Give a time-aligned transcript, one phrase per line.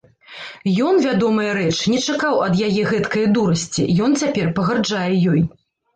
[0.85, 5.41] Ён, вядомая рэч, не чакаў ад яе гэткае дурасці, ён цяпер пагарджае ёй.